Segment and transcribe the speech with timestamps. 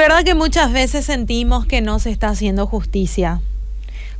[0.00, 3.42] verdad que muchas veces sentimos que no se está haciendo justicia.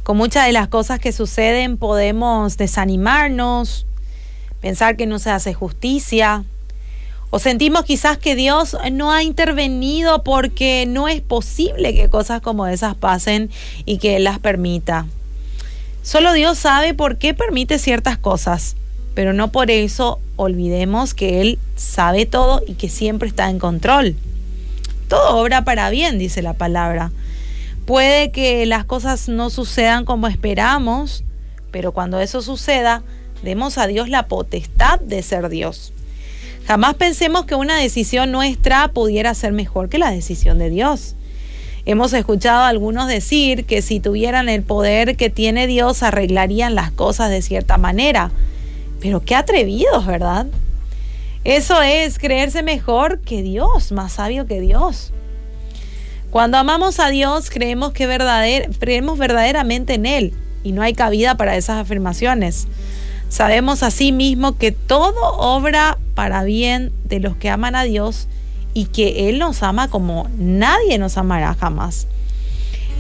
[0.03, 3.87] Con muchas de las cosas que suceden podemos desanimarnos,
[4.60, 6.44] pensar que no se hace justicia,
[7.30, 12.67] o sentimos quizás que Dios no ha intervenido porque no es posible que cosas como
[12.67, 13.49] esas pasen
[13.87, 15.06] y que Él las permita.
[16.02, 18.77] Solo Dios sabe por qué permite ciertas cosas,
[19.15, 24.14] pero no por eso olvidemos que Él sabe todo y que siempre está en control.
[25.10, 27.10] Todo obra para bien, dice la palabra.
[27.84, 31.24] Puede que las cosas no sucedan como esperamos,
[31.73, 33.02] pero cuando eso suceda,
[33.42, 35.92] demos a Dios la potestad de ser Dios.
[36.65, 41.16] Jamás pensemos que una decisión nuestra pudiera ser mejor que la decisión de Dios.
[41.87, 46.92] Hemos escuchado a algunos decir que si tuvieran el poder que tiene Dios arreglarían las
[46.92, 48.30] cosas de cierta manera.
[49.01, 50.46] Pero qué atrevidos, ¿verdad?
[51.44, 55.12] Eso es creerse mejor que Dios, más sabio que Dios.
[56.30, 58.06] Cuando amamos a Dios creemos, que
[58.78, 62.68] creemos verdaderamente en Él y no hay cabida para esas afirmaciones.
[63.30, 68.28] Sabemos asimismo que todo obra para bien de los que aman a Dios
[68.75, 72.06] y que Él nos ama como nadie nos amará jamás.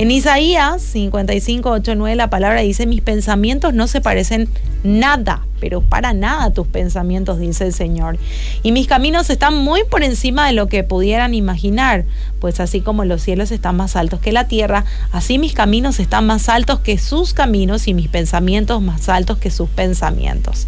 [0.00, 4.48] En Isaías 55, 8, 9 la palabra dice, mis pensamientos no se parecen
[4.82, 8.16] nada, pero para nada tus pensamientos, dice el Señor.
[8.62, 12.06] Y mis caminos están muy por encima de lo que pudieran imaginar,
[12.40, 16.24] pues así como los cielos están más altos que la tierra, así mis caminos están
[16.24, 20.66] más altos que sus caminos y mis pensamientos más altos que sus pensamientos.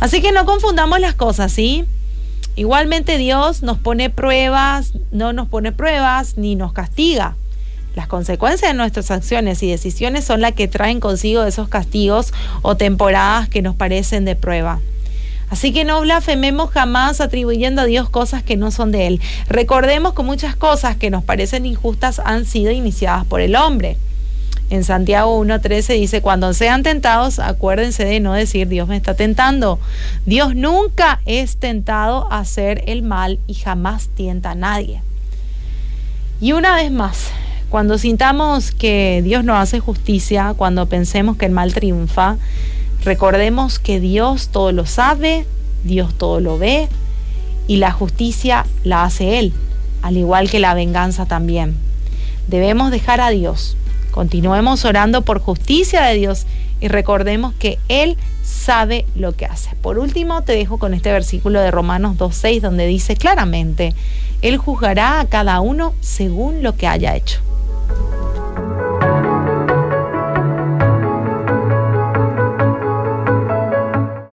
[0.00, 1.84] Así que no confundamos las cosas, ¿sí?
[2.56, 7.36] Igualmente Dios nos pone pruebas, no nos pone pruebas ni nos castiga.
[7.94, 12.76] Las consecuencias de nuestras acciones y decisiones son las que traen consigo esos castigos o
[12.76, 14.80] temporadas que nos parecen de prueba.
[15.48, 19.20] Así que no blasfememos jamás atribuyendo a Dios cosas que no son de Él.
[19.48, 23.96] Recordemos que muchas cosas que nos parecen injustas han sido iniciadas por el hombre.
[24.70, 29.78] En Santiago 1.13 dice, cuando sean tentados, acuérdense de no decir Dios me está tentando.
[30.26, 35.02] Dios nunca es tentado a hacer el mal y jamás tienta a nadie.
[36.40, 37.28] Y una vez más,
[37.74, 42.36] cuando sintamos que Dios no hace justicia, cuando pensemos que el mal triunfa,
[43.02, 45.44] recordemos que Dios todo lo sabe,
[45.82, 46.88] Dios todo lo ve
[47.66, 49.52] y la justicia la hace Él,
[50.02, 51.74] al igual que la venganza también.
[52.46, 53.76] Debemos dejar a Dios.
[54.12, 56.46] Continuemos orando por justicia de Dios
[56.80, 59.74] y recordemos que Él sabe lo que hace.
[59.82, 63.96] Por último, te dejo con este versículo de Romanos 2.6 donde dice claramente,
[64.42, 67.40] Él juzgará a cada uno según lo que haya hecho.